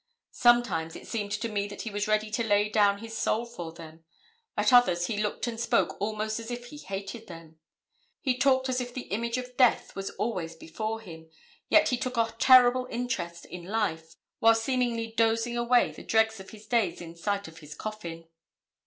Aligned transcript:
Sometimes 0.31 0.95
it 0.95 1.05
seemed 1.07 1.31
to 1.33 1.47
me 1.47 1.67
that 1.67 1.83
he 1.83 1.91
was 1.91 2.07
ready 2.07 2.31
to 2.31 2.43
lay 2.43 2.69
down 2.69 2.97
his 2.97 3.15
soul 3.15 3.45
for 3.45 3.71
them; 3.71 4.03
at 4.57 4.73
others, 4.73 5.05
he 5.05 5.19
looked 5.21 5.45
and 5.45 5.59
spoke 5.59 5.95
almost 6.01 6.39
as 6.39 6.49
if 6.49 6.69
he 6.69 6.79
hated 6.79 7.27
them. 7.27 7.59
He 8.19 8.35
talked 8.35 8.67
as 8.67 8.81
if 8.81 8.95
the 8.95 9.09
image 9.11 9.37
of 9.37 9.55
death 9.57 9.95
was 9.95 10.09
always 10.17 10.55
before 10.55 11.01
him, 11.01 11.29
yet 11.69 11.89
he 11.89 11.97
took 11.97 12.17
a 12.17 12.33
terrible 12.39 12.87
interest 12.89 13.45
in 13.45 13.65
life, 13.65 14.15
while 14.39 14.55
seemingly 14.55 15.13
dozing 15.15 15.55
away 15.55 15.91
the 15.91 16.01
dregs 16.01 16.39
of 16.39 16.49
his 16.49 16.65
days 16.65 16.99
in 16.99 17.15
sight 17.15 17.47
of 17.47 17.59
his 17.59 17.75
coffin. 17.75 18.27